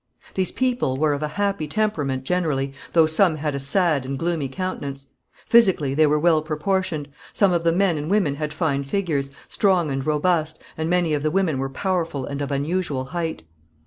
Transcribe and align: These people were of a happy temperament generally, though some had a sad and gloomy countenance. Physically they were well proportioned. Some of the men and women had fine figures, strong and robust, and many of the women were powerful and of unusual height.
These 0.33 0.51
people 0.53 0.97
were 0.97 1.13
of 1.13 1.21
a 1.21 1.27
happy 1.27 1.67
temperament 1.67 2.23
generally, 2.23 2.73
though 2.93 3.05
some 3.05 3.35
had 3.35 3.53
a 3.53 3.59
sad 3.59 4.03
and 4.03 4.17
gloomy 4.17 4.49
countenance. 4.49 5.05
Physically 5.45 5.93
they 5.93 6.07
were 6.07 6.17
well 6.17 6.41
proportioned. 6.41 7.07
Some 7.33 7.53
of 7.53 7.63
the 7.63 7.71
men 7.71 7.99
and 7.99 8.09
women 8.09 8.37
had 8.37 8.51
fine 8.51 8.81
figures, 8.81 9.29
strong 9.47 9.91
and 9.91 10.03
robust, 10.03 10.59
and 10.75 10.89
many 10.89 11.13
of 11.13 11.21
the 11.21 11.29
women 11.29 11.59
were 11.59 11.69
powerful 11.69 12.25
and 12.25 12.41
of 12.41 12.49
unusual 12.51 13.05
height. 13.13 13.43